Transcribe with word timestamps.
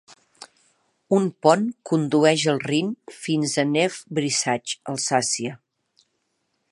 Un 1.17 1.27
pont 1.47 1.67
condueix 1.89 2.45
al 2.55 2.63
Rin 2.63 2.89
fins 3.27 3.53
a 3.65 3.67
Neuf-Brisach, 3.75 4.77
Alsàcia. 4.95 5.57